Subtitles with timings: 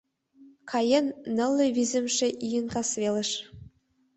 [0.69, 3.31] Каен нылле визымше ийын касвелыш